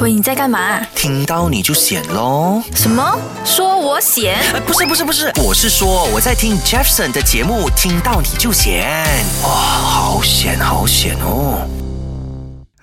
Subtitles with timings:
[0.00, 0.84] 喂，你在干嘛？
[0.96, 2.60] 听到你就显喽。
[2.74, 3.16] 什么？
[3.44, 4.40] 说我显？
[4.52, 8.88] 呃，不是不是不是，我是说我在听 Jefferson 的节目，听到你就显。
[9.44, 11.83] 哇，好险好险哦。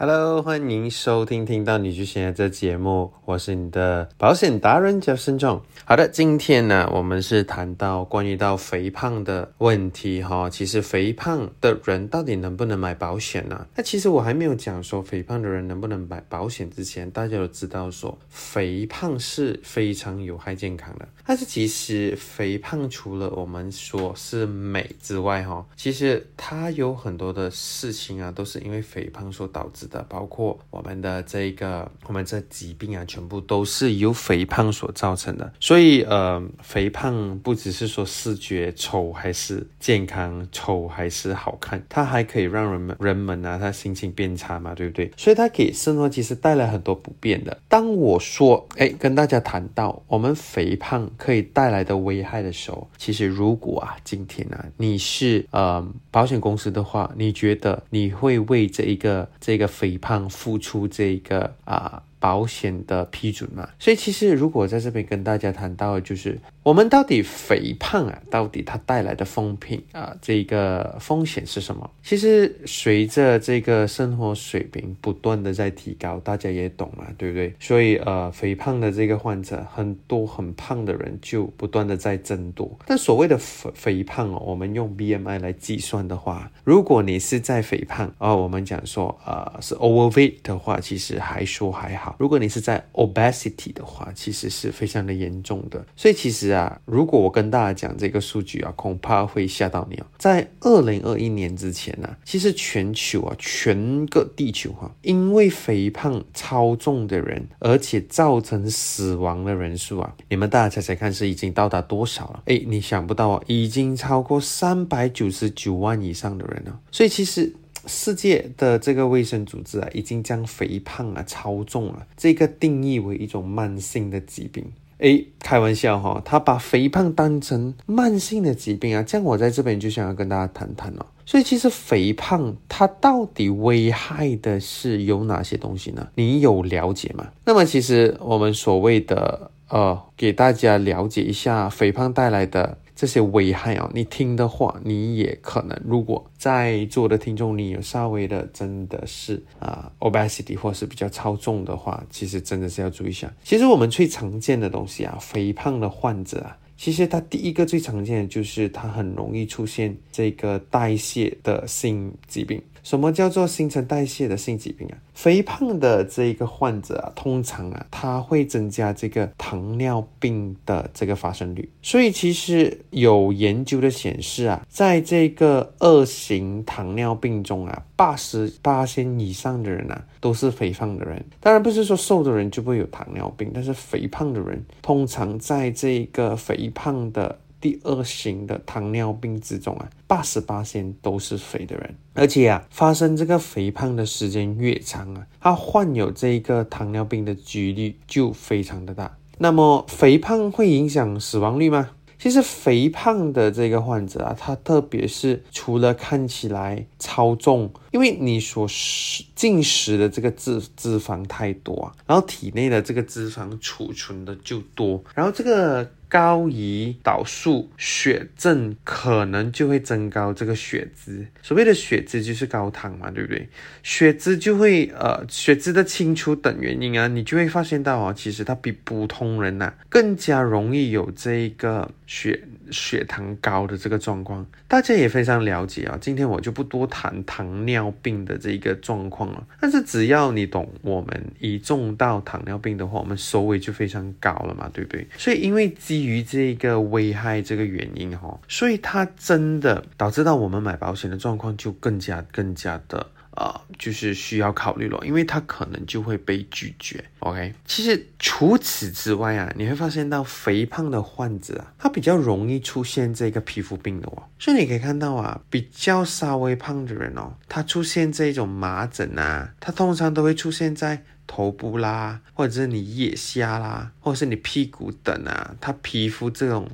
[0.03, 5.61] Hello，欢迎收听《听到你就现在》这节目，我是你的保险达人 Jeff 慎重。
[5.85, 10.49] 好的，今天呢，我们是谈到关于到肥胖的问题哈。
[10.49, 13.67] 其实肥胖的人到底能不能买保险呢？
[13.75, 21.07] 那其实我还没有讲说肥胖的人能不能买保险之前，大家都知道说肥胖是非常有害健康的。
[21.23, 35.53] 但是其实肥胖除了我们说是美之外哈，其实它有很多的事情啊，都是因为肥胖所导致的，包括我们的这个我们这疾病啊，全部都是由肥胖所造成的。
[35.59, 45.11] 所以呃，肥胖不只是说视觉丑还是健康，丑还是好看，它还可以让人们人们啊，他心情变差嘛，对不对？
[45.17, 47.59] 所以它给生活其实带来很多不便的。
[47.67, 62.03] 当我说哎，跟大家谈到我们肥胖可以带来的危害的时候，其实如果啊，今天啊，你是呃保险公司的话，你觉得你会为这一个这个肥胖付出这个啊？
[62.21, 71.89] 保险的批准嘛，所以其实如果在这边跟大家谈到就是我们到底肥胖啊，到底它带来的风评啊，这个风险是什么？
[72.03, 77.51] 其实随着这个生活水平不断的在提高，大家也懂嘛，对不对？
[77.59, 82.77] 所以呃，肥胖的这个患者很多，很胖的人就不断的在增多。
[82.85, 92.10] 但所谓的肥肥胖哦，我们用 BMI 来计算的话，如果你是在肥胖哦，我们讲说呃是 overweight 的话，其实还说还好。
[92.19, 95.85] 如果你是在 obesity 的话，其实是非常的严重的。
[95.95, 100.05] 所以其实啊，如果我跟大家讲这个数据啊，恐怕会吓到你哦。
[100.17, 112.43] 在二零二一年之前呢、啊，其实全球啊，全个地球哈、啊，因为肥胖超重的人，而且造成死亡的人数啊，你们大家猜猜看是已经到达多少了？
[112.45, 116.79] 哎，你想不到啊，已经超过三百九十九万以上的人了。
[116.91, 117.53] 所以其实。
[117.85, 124.65] 世界的这个卫生组织啊，已经将肥胖啊、超重啊这个定义为一种慢性的疾病。
[124.99, 131.05] 诶，开玩笑哈、他把肥胖当成慢性的疾病啊，这样我在这边就想要跟大家谈谈了。
[131.25, 136.07] 所以其实肥胖它到底危害的是有哪些东西呢？
[136.15, 137.31] 你有了解吗？
[137.45, 142.77] 那么其实我们所谓的呃，给大家了解一下肥胖带来的。
[142.93, 153.33] 这些危害啊，你听的话，你也可能，如果在座的听众你有稍微的真的是啊、obesity 或是比较超重的话，其实真的是要注意一下。
[153.43, 162.61] 其实我们最常见的东西啊，肥胖的患者啊，其实他第一个最常见的就是他很容易出现这个代谢的性疾病。
[162.83, 164.97] 什么叫做新陈代谢的性疾病啊？
[165.13, 171.69] 肥胖的这一个患者啊，通常啊，他会增加这个糖尿病的这个发生率。
[171.81, 181.23] 所以其实有研究的显示啊，在这个二型糖尿病中啊，八十八线以上的人啊，都是肥胖的人。
[181.39, 187.37] 当然不是说瘦的人就不会有糖尿病，但是肥胖的人通常在这个肥胖的。
[187.61, 199.15] 第二型的糖尿病之中啊，八十八线都是肥的人，而且啊，发生这个肥胖的时间越长啊，他患有这一个糖尿病的几率就非常的大。
[199.37, 201.91] 那么，肥胖会影响死亡率吗？
[202.17, 215.89] 其实，肥胖的这个患者啊，他特别是除了看起来超重，因为你所食进食的这个脂脂肪太多啊，然后体内的这个脂肪储存的就多，然后这个。
[216.11, 223.47] 高胰岛素血症可能就会增高这个血脂，所谓的血脂就是高糖嘛，对不对？
[223.81, 234.45] 血脂就会呃血脂的清除等原因啊，你就会发现到啊，其实它比普通人呐、更加容易有这个血血糖高的这个状况。
[234.67, 239.45] 大家也非常了解啊，今天我就不多谈糖尿病的这一个状况了。
[239.59, 245.05] 但是只要你懂我们一中到糖尿病的话，我们收尾就非常高了嘛，对不对？
[245.17, 257.03] 所以因为基于这个危害这个原因哈，所以它真的导致到我们买保险的状况就更加更加的啊、呃，就是需要考虑了，因为他可能就会被拒绝。
[257.19, 264.23] OK，其实除此之外啊，你会发现到肥胖的患者啊，他比较容易出现这个皮肤病的哦。
[264.39, 271.03] 所以你可以看到啊，比较稍微胖的人哦，他出现这种麻疹啊，他通常都会出现在。
[271.27, 276.67] 头部啦，或者是你腋下啦，或者是你屁股等啊，他皮肤这种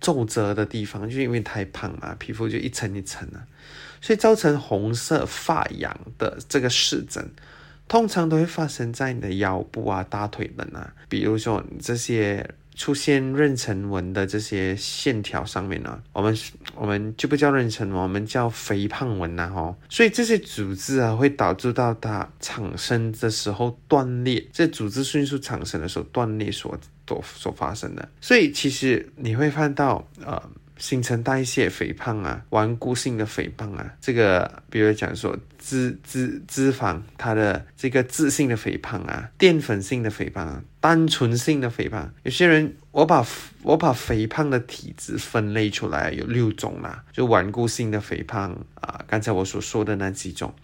[0.00, 3.46] 皱褶的地方，就因为太胖嘛，皮肤就一层一层啊，
[4.00, 7.30] 所以造成红色发痒的这个湿疹，
[7.86, 12.48] 通常都会发生在你的腰部啊、大腿等啊，比如说这些。
[12.78, 16.38] 出现妊娠纹的这些线条上面呢，我们
[16.76, 19.74] 我们就不叫妊娠纹，我们叫肥胖纹呐吼。
[19.88, 28.08] 所以这些组织啊，会导致到它产生的时候断裂，这组织迅速产生的时候断裂所所所发生的。
[28.20, 30.40] 所以其实你会看到呃。
[30.80, 42.08] 新陈代谢肥胖啊，顽固性的肥胖啊，这个比如讲说脂脂脂肪，它的这个脂性的肥胖啊，淀粉性的肥胖啊，单纯性的肥胖。
[42.22, 43.26] 有些人，我把
[43.64, 50.54] 我把肥胖的体质分类出来有六种啦，就顽固性的肥胖啊，刚才我所说的那几种。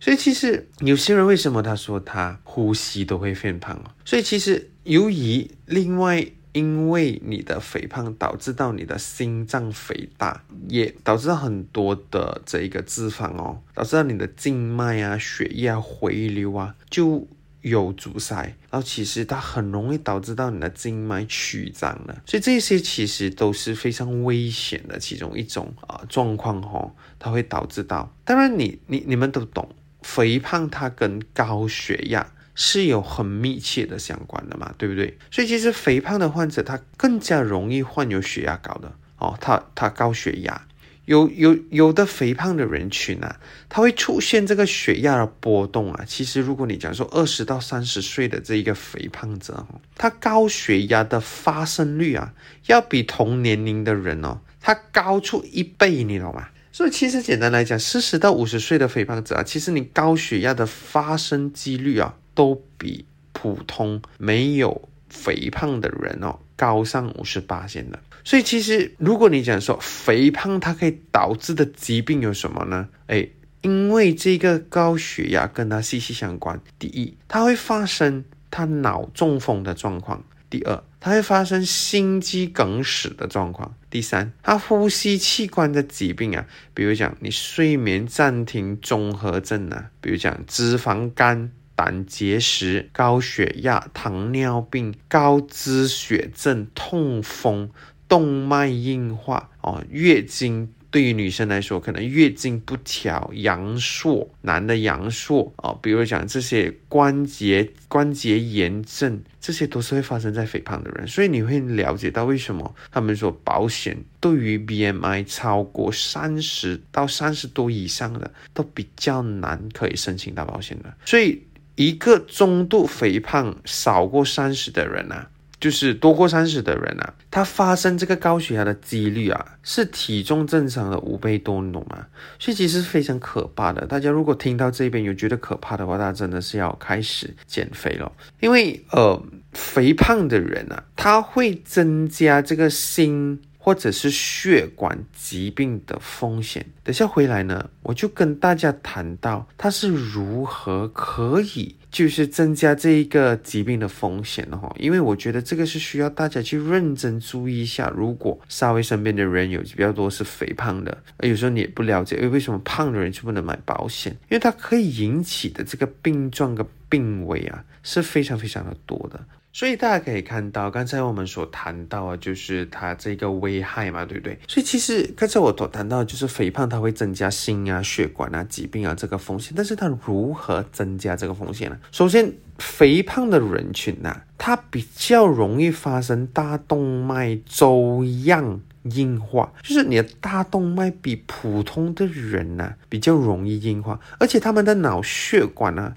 [0.00, 3.90] 所以其实有些人为什么他说他呼吸都会变胖哦？
[4.06, 6.26] 所以其实由于另外。
[6.52, 17.24] 因为你的肥胖导致到你的心脏肥大，也导致很多的这一个脂肪哦，导致到你的静脉啊、血液啊回流啊就
[17.60, 18.34] 有阻塞，
[18.68, 29.68] 然后其实它很容易导致到你的静脉曲张了，所以这些其实都是非常危险的其中一种啊状况哦，它会导致到，当然你你你们都懂，
[30.02, 32.32] 肥胖它跟高血压。
[32.62, 35.16] 是有很密切的相关的嘛，对不对？
[35.30, 40.60] 所以其实肥胖的患者他更加容易患有血压高的哦，他他高血压，
[41.06, 43.40] 有有有的肥胖的人群啊，
[43.70, 46.04] 他会出现这个血压的波动啊。
[46.06, 49.66] 其实如果你讲说二十到三十岁的这一个肥胖者，
[49.96, 52.34] 他高血压的发生率啊，
[52.66, 56.48] 要比同年龄的人哦，他高出一倍，你懂吗？
[56.72, 62.16] 所以其实简单来讲，四十到五十岁的肥胖者啊，其实你高血压的发生几率啊。
[62.34, 72.88] 都比普通没有肥胖的人哦高上五十八线的，所以其实如果你讲说肥胖它可以导致的疾病有什么呢？
[73.06, 73.26] 哎，
[73.62, 76.60] 因为这个高血压跟它息息相关。
[76.78, 80.18] 第一，它会发生它脑中风的状况；
[80.50, 91.50] 第二，它会发生心肌梗死的状况；第三，它呼吸器官的疾病啊，比如讲你睡眠暂停综合症啊，比如讲脂肪肝。
[91.80, 97.70] 胆结石、高血压、糖尿病、高脂血症、痛风、
[98.06, 121.42] 动脉硬化哦，月经对于女生来说，可能月经不调、阳朔，男的阳朔哦，比如讲这些关节关节炎症，这些都是会发生在肥胖的人，所以你会了解到为什么他们说保险对于 BMI 超过三十到三十多以上的都比较难可以申请到保险的，所以。
[121.80, 132.06] 一个中度肥胖少过三十的人啊，就是多过三十的人啊，他发生这个高血压的几率啊，是体重正常的五倍多，你懂吗？
[132.38, 133.86] 所以其实非常可怕的。
[133.86, 139.18] 大家如果听到这边有觉得可怕的话，大家真的是要开始减肥了，因为呃，
[139.54, 143.40] 肥胖的人啊，他会增加这个心。
[143.62, 146.64] 或者是血管疾病的风险。
[146.82, 154.74] 等下回来呢，我就跟大家谈到它是如何可以就是增加这一个疾病的风险的哈。
[154.78, 157.92] 因为我觉得这个是需要大家去认真注意一下。
[157.94, 164.10] 如果稍微身边的人有比较多是肥胖的，有时候你也不了解，诶，为什么胖的人就不能买保险？
[164.30, 169.20] 因为它可以引起的这个病状跟病危啊是非常非常的多的。
[169.52, 174.38] 所以大家可以看到，刚才我们所谈到啊，就是它这个危害嘛，对不对？
[174.46, 179.52] 所以其实刚才我所谈到，就是肥胖它会增加心啊、血管啊疾病啊这个风险。
[179.56, 181.76] 但是它如何增加这个风险呢？
[181.90, 195.94] 首先，肥胖的人群呐，它比较容易发生大动脉粥样硬化，就是你的大动脉比普通的人呐比较容易硬化，而且他们的脑血管呢。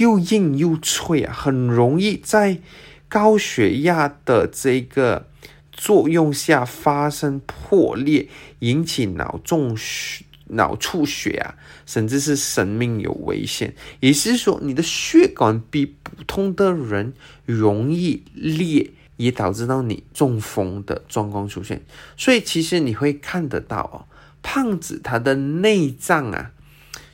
[0.00, 2.58] 又硬又脆啊，很容易在
[3.06, 5.26] 高血压的这个
[5.70, 8.26] 作用下发生破裂，
[8.60, 11.54] 引起脑中血、脑出血啊，
[11.84, 13.74] 甚至是生命有危险。
[14.00, 17.12] 也是说，你的血管比普通的人
[17.44, 21.82] 容易裂，也导致到你中风的状况出现。
[22.16, 24.08] 所以，其实你会看得到哦，
[24.40, 26.52] 胖子他的内脏啊，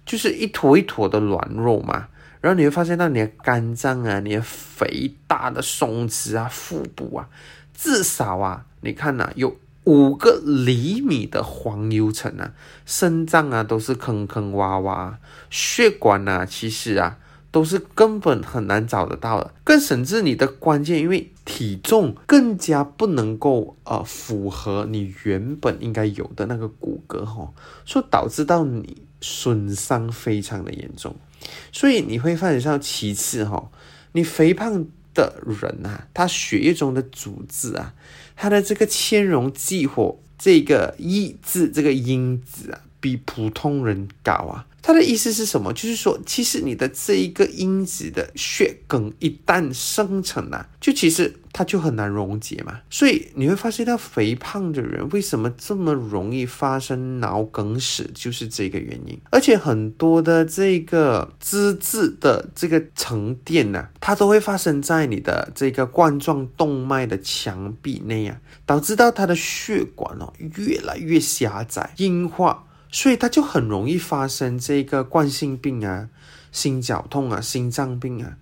[0.05, 2.07] 就是一坨一坨的软肉嘛。
[2.47, 7.29] 然后你会发现到你的肝脏啊，你的肥大的松弛啊，腹部啊，
[7.75, 12.53] 至少啊，你看呐，有五个厘米的黄油层啊，
[12.85, 15.15] 肾脏啊都是坑坑洼洼，
[15.51, 17.19] 血管啊，其实啊
[17.51, 27.53] 都是根本很难找得到的，更甚至你的关键，因为体重更加不能够呃符合你原本应该有的那个骨骼哈，
[27.85, 31.17] 所以导致到你损伤非常的严重。
[31.73, 33.71] 所以你会发现到，其次哈，
[34.13, 37.95] 你肥胖的人啊，他血液中的组织啊，
[38.35, 44.67] 他的这个纤溶激活这个抑制这个因子啊，比普通人高啊。
[44.83, 45.73] 他的意思是什么？
[45.73, 52.79] 就是说，其实你的这一个因子的血梗一旦生成了，就其实它就很难溶解嘛。
[52.89, 59.19] 所以你会发现到肥胖的人为什么这么容易发生脑梗死，就是这个原因。
[59.31, 72.63] 而且很多的这个脂质的这个沉淀呢，它都会发生在你的这个冠状动脉的墙壁内啊，导致到它的血管哦越来越狭窄、硬化。
[72.91, 76.09] 所以它就很容易发生这个冠心病啊、
[76.51, 78.37] 心绞痛啊、心脏病啊。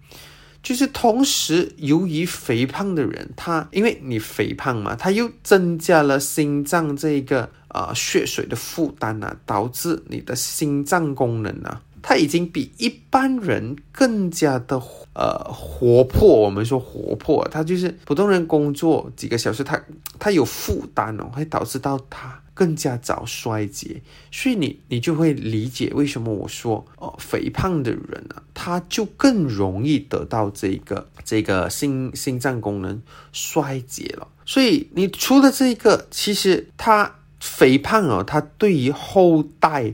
[0.63, 14.81] 就是同时，由于肥胖的人，他因为你肥胖嘛，他又增加了心脏这个啊血水的负担啊，导致你的心脏功能啊，它已经比一般人更加的
[15.13, 16.41] 呃活泼。
[16.41, 19.79] 我们说活泼，他就是普通人工作几个小时，他
[20.19, 22.41] 他有负担哦，会导致到他。
[22.55, 34.29] 更加早衰竭，所以你你就会理解为什么我说哦，肥胖的人啊，他就更容易得到这个这个心心脏功能衰竭了。
[34.47, 39.93] 所以你除了这一个，其实他肥胖哦，他对于后代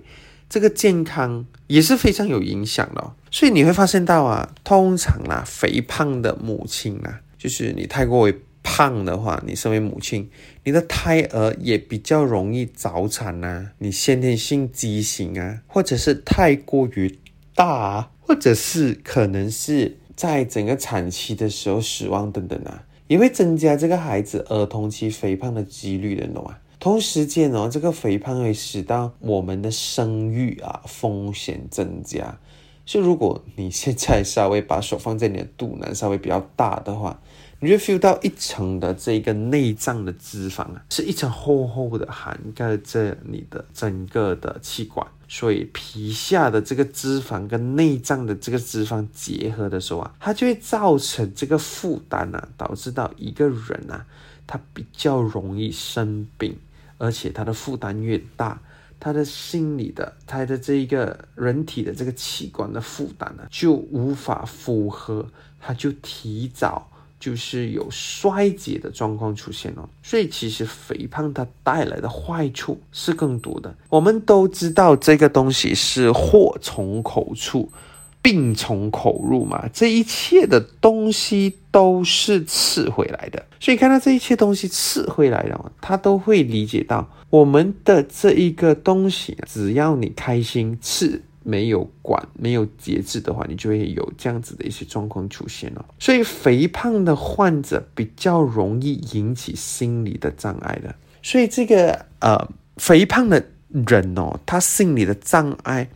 [0.49, 3.13] 这个健康也是非常有影响的。
[3.31, 8.43] 所以你会发现到啊，通常啊，肥胖的母亲啊，就是你太过于。
[8.63, 10.31] 胖的话，你身为母亲，
[10.65, 17.19] 你的胎儿也比较容易早产啊，你先天性畸形啊，或者是太过于
[17.55, 26.59] 大，或者是可能是在整个产期的时候死亡等等啊，也会增加这个孩子儿童期肥胖的几率的，懂吗？
[26.79, 32.39] 同时间哦，这个肥胖会使到我们的生育啊风险增加，
[32.85, 37.21] 所以如果你现在稍微把手放在你的肚腩稍微比较大的话。
[37.63, 54.07] 你就 feel 到一层的这个内脏的脂肪啊，是一层厚厚的涵盖着你的整个的气管，所以皮下的这个脂肪跟内脏的这个脂肪结合的时候啊，它就会造成这个负担啊，导致到一个人啊，
[54.47, 56.57] 他比较容易生病，
[56.97, 58.59] 而且他的负担越大，
[58.99, 65.27] 他的心理的，他的这一个人体的这个器官的负担呢，就无法负荷，
[65.61, 66.90] 他就提早。
[67.21, 73.73] 就是有衰竭的状况出现了，所以其实肥胖它带来的坏处是更多的。
[73.91, 77.71] 我们都知道这个东西是祸从口出，
[78.23, 83.45] 病从口入嘛，这一切的东西都是吃回来的。
[83.61, 91.23] 所以看到这一切东西吃回来了，他都会理解到我们的这一个东西，只要你开心吃。
[91.43, 95.85] 没有管、没有节制的话，你就会有这样子的一些状况出现了。
[95.99, 100.95] 所以，肥胖的患者比较容易引起心理的障碍的。
[101.23, 103.45] 所以，这个呃，肥胖的
[103.87, 105.89] 人哦，他心理的障碍，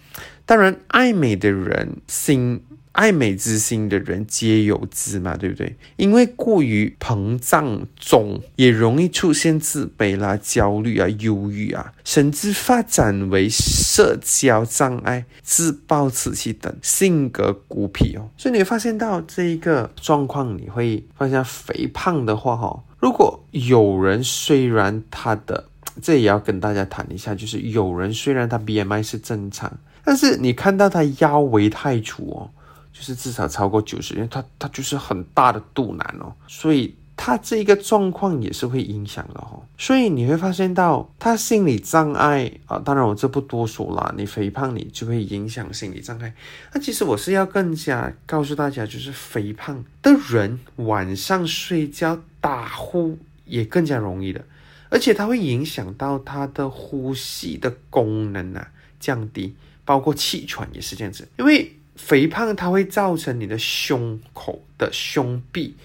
[0.46, 2.62] 当然，爱美的人心。
[2.94, 5.74] 爱美之心的人皆有之嘛，对不对？
[5.96, 18.30] 因为过于膨胀肿，也容易出现自卑啦、焦虑啊、忧郁啊，甚至发展为社交障碍、自暴自弃等性格孤僻哦。
[18.36, 25.64] 所以你会发现到这一个状况，你会发现肥胖的话，哈，如果有人虽然他的，
[26.00, 32.50] 这也要跟大家谈一下，就是有人虽然他 BMI 是正常，但是你看到他腰围太粗哦。
[32.96, 39.60] 就是至少超过九十，因为他他就是很大的肚腩哦，所以他这一个状况也是会影响的哦。
[39.76, 46.32] 所以你会发现到他心理障碍啊，当然我这不多说了，你肥胖你就会影响心理障碍。
[46.72, 54.44] 那其实我是要更加告诉大家，就是肥胖的人晚上睡觉打呼也更加容易的，
[54.88, 58.70] 而且它会影响到他的呼吸的功能啊
[59.00, 61.72] 降低，包括气喘也是这样子，因为。
[61.96, 65.76] 肥胖它会造成你的胸口的胸壁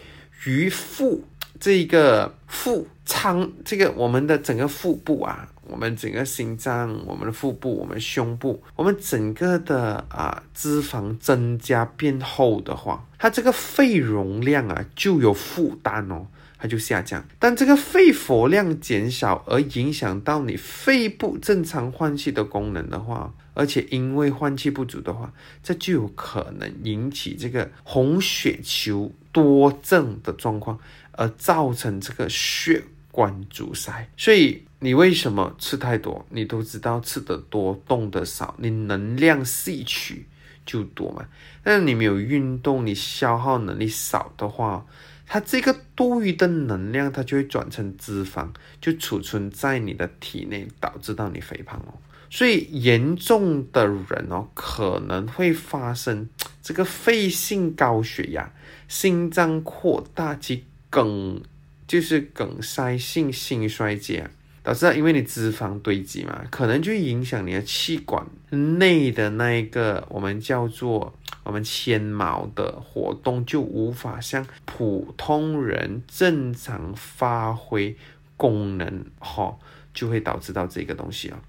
[0.46, 1.24] 与腹
[1.60, 16.28] 这个腹腔，这个我们的整个腹部啊，我们整个心脏，我们的腹部，我们胸部，我们整个的啊脂肪增加变厚的话，它这个肺容量啊就有负担哦。
[16.62, 25.32] 它就下降，但这个肺活量减少而影响到你肺部正常换气的功能的话，而且因为换气不足的话，
[25.64, 30.78] 这就有可能引起这个红血球多症的状况，
[31.14, 34.10] 而造成这个血管阻塞。
[34.18, 36.26] 所以你为什么吃太多？
[36.30, 40.26] 你都知道吃得多动得少，你能量吸取。
[40.66, 41.26] 就多嘛。
[41.64, 44.86] 但是你没有运动，你消耗能力少的话，
[45.32, 48.50] 它这个多余的能量，它就会转成脂肪，
[48.82, 51.94] 就储存在你的体内，导致到你肥胖哦。
[52.32, 56.28] 所以严重的人哦，可能会发生
[56.64, 58.52] 这个肺性高血压、
[58.88, 61.42] 心脏扩大及梗，
[61.88, 64.32] 就是梗塞性心衰竭。
[64.64, 71.14] 导致因为你脂肪堆积嘛，可能就影响你的气管内的那一个我们叫做
[71.44, 77.96] 我们纤毛的活动，就无法像普通人正常发挥
[78.38, 79.58] 功能，哈，
[79.94, 81.40] 就会导致到这个东西啊，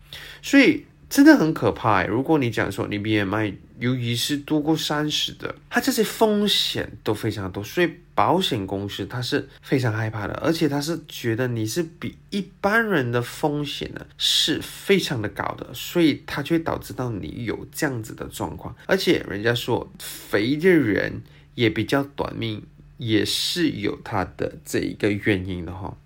[0.43, 0.85] 所以。
[1.11, 18.77] 真的很可怕如果你讲说你 BMI 由于是多过三十的，它这些风险都非常多，所以保险公司它是非常害怕的，而且它是觉得你是比一般人的风险呢是非常的高的，所以它就会导致到你有这样子的状况。
[18.87, 21.23] 而且人家说肥的人
[21.57, 22.63] 也比较短命，
[22.99, 25.97] 也是有它的这一个原因的哈。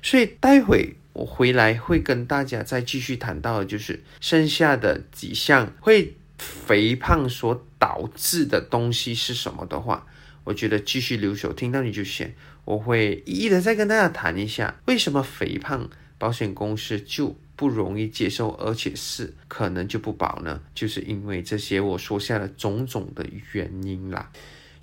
[0.00, 0.94] 所以待会。
[1.14, 10.06] 我回来会跟大家再继续谈到的，就是剩下的几项会肥胖所导致的东西是什么的话，
[10.44, 12.34] 我觉得继续留守，听到你就选。
[12.64, 20.60] 我会一一的再跟大家谈一下，为什么肥胖保险公司就不容易接受，而且是可能就不保呢？
[20.74, 24.30] 就是因为这些我说下的种种的原因啦。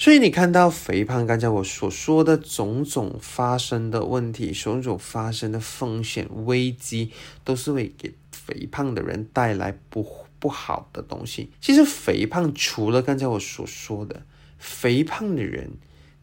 [0.02, 7.12] 所以你看到肥胖，刚才我所说的种种发生的问题，种种发生的风险危机，
[7.44, 10.04] 都是会给肥胖的人带来不
[10.40, 11.52] 不好的东西。
[11.62, 14.24] 其实肥胖除了刚才我所说的，
[14.58, 15.74] 肥胖的人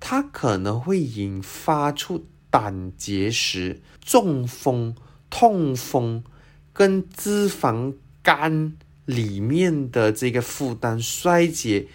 [0.01, 4.97] 他可能会引发出胆结石、中风、
[5.31, 6.25] 痛风，
[6.73, 7.95] 跟脂肪
[8.25, 11.87] 肝里面的这个负担衰竭。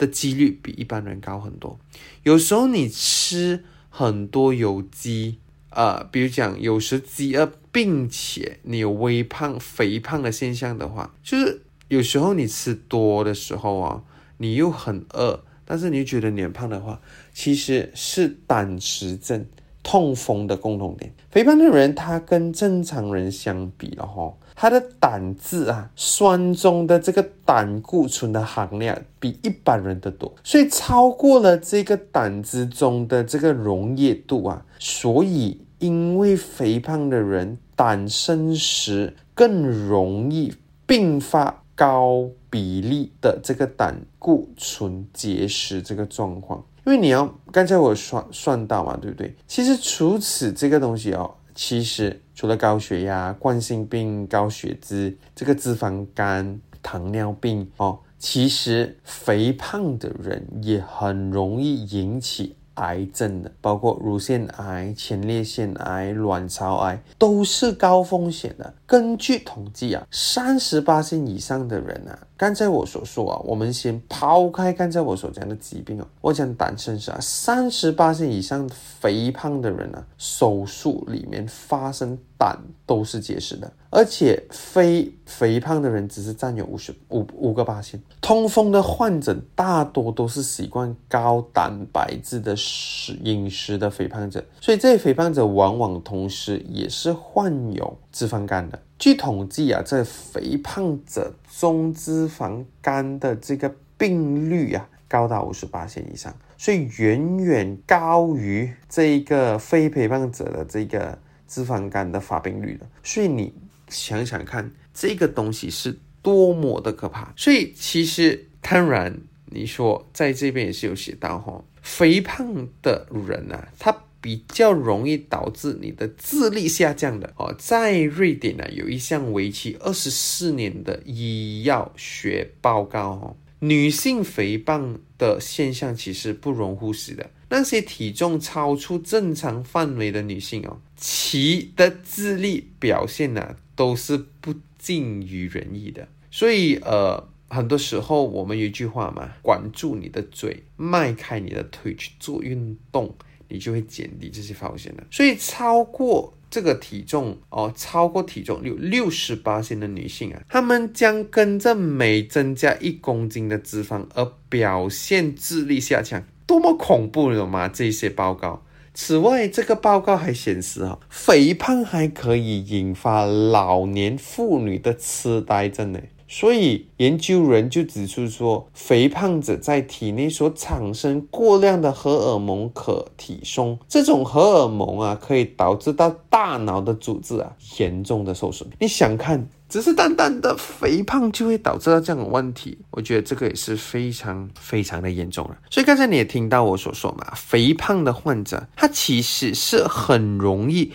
[0.00, 1.78] 的几率比一般人高很多。
[2.22, 5.38] 有时候你吃很多有机，
[5.68, 14.02] 呃，比如讲有时饥饿，并且你有微胖、肥胖的现象的话，就是有时候你吃多的时候啊，
[14.38, 17.02] 你又很饿，但是你觉得脸胖的话，
[17.34, 19.44] 其实是胆石症、
[19.82, 21.12] 痛风的共同点。
[21.30, 24.34] 肥胖的人他跟正常人相比了哈。
[24.62, 40.52] 它的胆汁啊，酸中的这个胆固醇的含量比一般人的多，所以超过了这个胆汁中的这个溶液度啊，所以因为肥胖的人胆生时更容易
[40.84, 49.34] 并发高比例的这个胆固醇结石这个状况，因为你要刚才我算算到嘛，对不对？
[49.48, 51.36] 其实除此这个东西哦。
[51.62, 62.56] 其实除了高血压、冠心病、高血脂、这个脂肪肝、糖尿病哦，其实肥胖的人也很容易引起。
[62.80, 68.74] 癌症的，包括乳腺癌、前列腺癌、卵巢癌，都是高风险的。
[68.86, 78.68] 根据统计啊，三十八岁以上的人啊，刚才我所说啊，我们先抛开刚才我所讲的疾病哦，我讲胆生是啊，三十八岁以上
[79.00, 83.70] 肥胖的人啊，手术里面发生胆都是结石的。
[83.90, 98.80] 而且非肥胖的人只是占有五十五五个八千，痛风的患者大多都是习惯高蛋白质的食饮食的肥胖者，所以这些肥胖者往往同时也是患有脂肪肝的。
[98.96, 111.18] 据统计啊，在肥胖者中脂肪肝的这个病率啊，高达五十八线以上，所以远远高于这个非肥胖者的这个
[111.50, 113.52] 脂肪肝的发病率的，所以你。
[113.92, 117.34] 想想看，这个东西是多么的可怕。
[117.36, 127.52] 所以其实当然，你说在这边也是有写到哈，肥胖的人呢，他比较容易导致你的智力下降的哦。
[127.58, 137.28] 在瑞典呢，有一项为期二十四年的医药学报告哦，女性肥胖的现象其实不容忽视的。
[137.48, 143.56] 那些体重超出正常范围的女性哦，其的智力表现呢？
[143.74, 153.14] 都是不尽于人意的，所以呃，很多时候我们有一句话嘛，管住你的嘴，迈开你的腿去做运动，
[153.48, 155.04] 你就会减低这些风险的。
[155.10, 167.66] 所以超过这个体重哦，超过体重有六十八斤的女性啊，她们将跟着每增加一公斤的脂肪而表现智力下降，多么恐怖了吗？
[167.66, 168.66] 这些报告。
[169.02, 175.98] 此外，这个报告还显示，啊，肥胖还可以引发老年妇女的痴呆症呢。
[176.28, 188.68] 所以研究人就指出说，肥胖者在体内所产生过量的荷尔蒙可体松，这种荷尔蒙啊，可以导致到大脑的组织啊严重的受损。
[188.78, 189.48] 你想看？
[189.70, 195.56] 只是单单的肥胖就会导致到这样的问题，我觉得这个也是非常非常的严重了。
[195.70, 200.92] 所以刚才你也听到我所说嘛，肥胖的患者他其实是很容易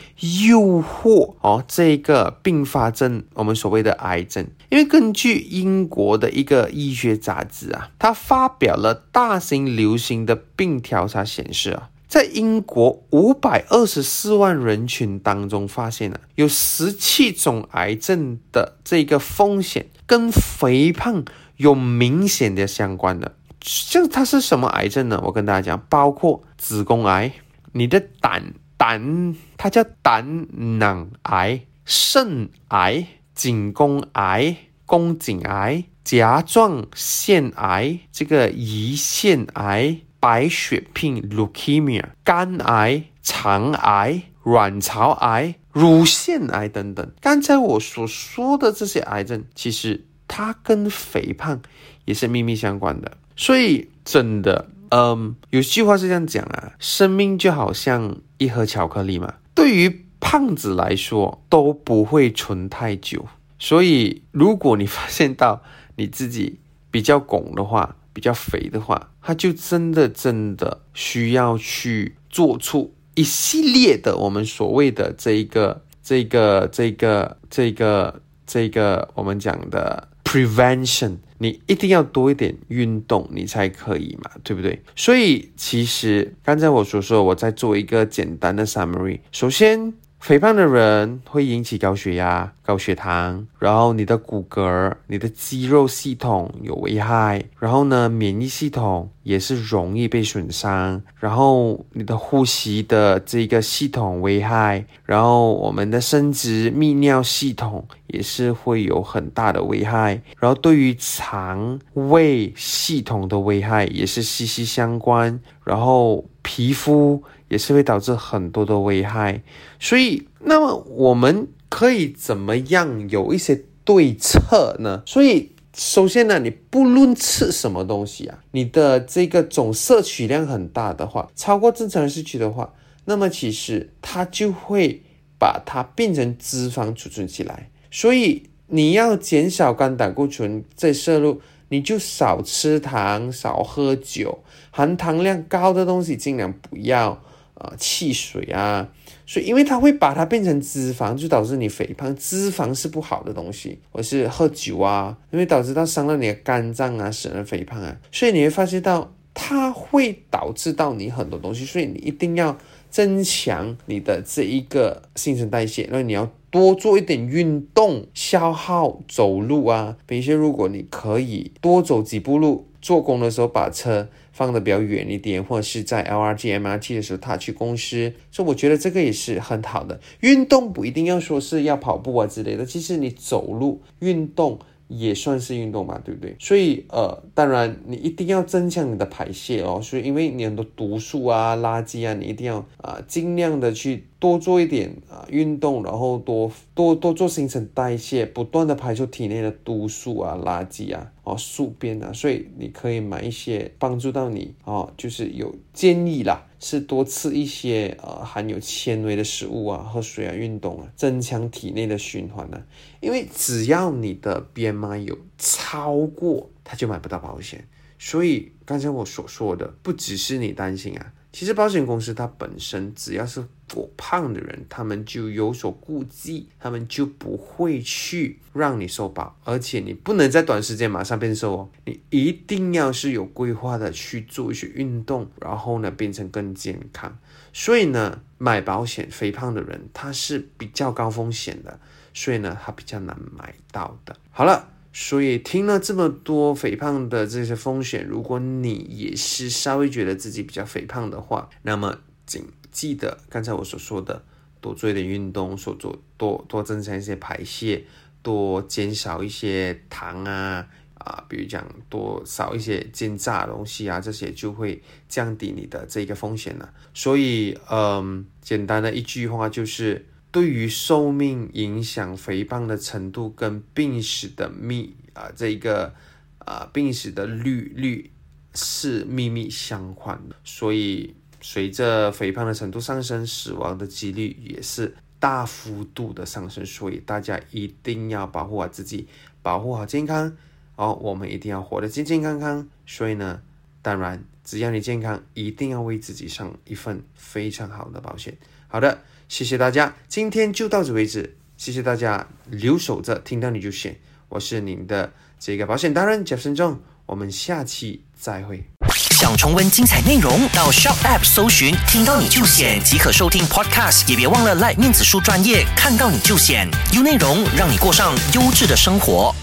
[0.49, 4.45] 诱惑哦这个并发症，我们所谓的癌症。
[4.69, 11.89] 因为根据英国的一个医学杂志啊，它发表了大型流行的病调查显示啊。
[12.15, 21.25] 在英国五百二十四万人群当中，发现了有十七种癌症的这个风险跟肥胖
[21.57, 23.35] 有明显的相关的。
[23.59, 25.21] 像它是什么癌症呢？
[25.25, 27.33] 我跟大家讲，包括子宫癌、
[27.73, 30.47] 你的胆胆，它叫胆
[30.79, 39.97] 囊癌、肾癌、颈宫癌、宫颈癌、甲状腺癌、这个胰腺癌。
[40.25, 47.11] 白血病 （leukemia）、肝癌、肠癌、卵巢癌、乳腺癌等等。
[47.21, 51.61] 刚才我所说的这些癌症，其实它跟肥胖
[52.05, 53.11] 也是密密相关的。
[53.35, 63.27] 所以，真的，嗯，有句话是这样讲啊：生命就好像一盒巧克力嘛，对于胖子来说都不会存太久。
[63.59, 65.61] 所以，如果你发现到
[65.97, 66.57] 你自己
[66.89, 84.81] 比较拱的话，比较肥的话，他就真的真的需要去做出一系列的我们所谓的这一个这个这个这个这个我们讲的 prevention，你一定要多一点运动，你才可以嘛，对不对？
[84.95, 89.93] 所以其实刚才我所说，我在做一个简单的 summary，首先。
[90.25, 117.21] 肥胖的人会引起高血压、高血糖，然后你的骨骼、你的肌肉系统有危害，然后呢，免疫系统也是容易被损伤，然后你的呼吸的这个系统危害，然后我们的生殖泌尿系统也是会有很大的危害，然后对于肠胃系统的危害也是息息相关，然后皮肤。
[117.47, 119.41] 也是会导致很多的危害，
[119.79, 125.03] 所以那么我们可以怎么样有一些对策呢？
[125.05, 132.73] 所以首先呢，你不论吃什么东西啊，你的这个总摄取量很大的话，超过正常人摄取的话，
[133.05, 135.03] 那么其实它就会
[135.37, 137.69] 把它变成脂肪储存起来。
[137.91, 147.21] 所以你要减少肝胆固醇再摄入，你就少吃糖，少喝酒，含糖量高的东西尽量不要。
[147.55, 148.89] 啊，汽水啊，
[149.25, 152.13] 所以因为它会把它变成脂肪，就导致你肥胖。
[152.15, 157.95] 脂肪是不好的东西，或是喝酒啊，因为导致到伤了你的肝脏啊，使人肥胖啊。
[158.11, 162.57] 所以你会发现到它会导致到你很多东西，所以你一定要
[162.89, 169.95] 增强你的这一个新陈代谢，那你要多做一点运动，消耗走路啊。
[170.05, 174.09] 比如说，如果你可以多走几步路，做工的时候把车。
[174.35, 180.01] 放的比较远一点，或者是在 L R G M R T 的时候，他去公司，所以我觉得这个也是很好的。
[180.19, 184.59] 运动不一定要说是要跑步啊之类的，其实你走路运动。
[184.87, 186.35] 也算是运动嘛，对不对？
[186.39, 189.79] 所以呃，当然你一定要增强你的排泄哦。
[189.81, 202.13] 所以因为你很多毒素啊、垃圾啊，你一定要啊尽量的去多做一点啊运动，然后多多多做新陈代谢，不断的排出体内的毒素啊、垃圾啊、哦宿便啊。
[202.13, 206.45] 所以你可以买一些帮助到你哦，就是有建议啦。
[206.67, 212.59] 是多吃一些呃含有纤维的食物啊，喝水啊，运动啊，增强体内的循环呢。
[213.01, 217.67] 因为只要你的 BMI 有超过，他就买不到保险。
[217.99, 221.13] 所以刚才我所说的，不只是你担心啊。
[221.35, 237.17] 其实保险公司它本身只要是过胖的人，他们就有所顾忌，他们就不会去让你受保，而且你不能在短时间马上变瘦哦，你一定要是有规划的去做一些运动，然后呢变成更健康。
[237.51, 241.77] 所以呢，买保险肥胖的人他是比较高风险的，
[242.13, 244.15] 所以呢他比较难买到的。
[244.31, 244.69] 好了。
[244.97, 254.23] 所以听了这么多肥胖的这些风险，如果你也是稍微觉得自己比较肥胖的话，那么请记得刚才我所说的，
[254.61, 257.83] 多做一点运动，所做多多增强一些排泄，
[258.21, 266.73] 多减少一些糖啊啊，比如讲多少一些煎炸东西啊，这些就会降低你的这个风险了。
[266.93, 270.05] 所以，嗯，简单的一句话就是。
[270.35, 275.93] 对于寿命影响、肥胖的程度跟病史的密啊这个
[276.39, 278.11] 啊病史的率率
[278.53, 289.07] 是密密相关的，所以随着肥胖的程度上升，死亡的几率也是大幅度的上升，所以大家一定要保护好自己，
[289.41, 290.35] 保护好健康
[290.75, 292.67] 哦，我们一定要活得健健康康。
[292.85, 293.41] 所以呢，
[293.81, 298.37] 当然只要你健康，一定要为自己上一份非常好的保险。
[298.67, 301.37] 好的，谢谢大家，今天就到此为止。
[301.57, 303.95] 谢谢大家留守着，听到你就选。
[304.29, 308.63] 我是您的这个保险达人 Jeff 慎重，我们下期再会。
[309.11, 319.33] 想重温精彩内容，到 Shop App 搜寻“听到你就选”即可收听 Podcast，也别忘了 Like 面子书专业，看到你就选，有内容让你过上优质的生活。